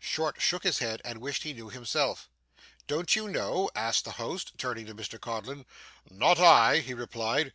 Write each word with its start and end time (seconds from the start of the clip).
Short 0.00 0.40
shook 0.40 0.62
his 0.62 0.78
head, 0.78 1.02
and 1.04 1.18
wished 1.20 1.42
he 1.42 1.52
knew 1.52 1.70
himself. 1.70 2.30
'Don't 2.86 3.16
you 3.16 3.26
know?' 3.26 3.68
asked 3.74 4.04
the 4.04 4.12
host, 4.12 4.52
turning 4.56 4.86
to 4.86 4.94
Mr 4.94 5.20
Codlin. 5.20 5.66
'Not 6.08 6.38
I,' 6.38 6.78
he 6.78 6.94
replied. 6.94 7.52